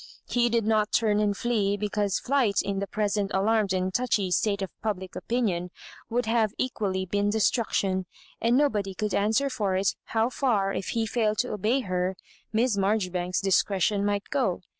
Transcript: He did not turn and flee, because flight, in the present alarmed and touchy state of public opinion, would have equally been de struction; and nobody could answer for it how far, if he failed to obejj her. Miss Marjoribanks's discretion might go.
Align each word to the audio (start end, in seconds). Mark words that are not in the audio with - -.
He 0.27 0.49
did 0.49 0.65
not 0.65 0.91
turn 0.91 1.19
and 1.19 1.37
flee, 1.37 1.77
because 1.77 2.17
flight, 2.17 2.63
in 2.63 2.79
the 2.79 2.87
present 2.87 3.29
alarmed 3.35 3.71
and 3.71 3.93
touchy 3.93 4.31
state 4.31 4.63
of 4.63 4.71
public 4.81 5.15
opinion, 5.15 5.69
would 6.09 6.25
have 6.25 6.55
equally 6.57 7.05
been 7.05 7.29
de 7.29 7.39
struction; 7.39 8.07
and 8.41 8.57
nobody 8.57 8.95
could 8.95 9.13
answer 9.13 9.47
for 9.47 9.75
it 9.75 9.95
how 10.05 10.31
far, 10.31 10.73
if 10.73 10.87
he 10.97 11.05
failed 11.05 11.37
to 11.37 11.53
obejj 11.55 11.85
her. 11.85 12.15
Miss 12.51 12.75
Marjoribanks's 12.77 13.41
discretion 13.41 14.03
might 14.03 14.27
go. 14.31 14.61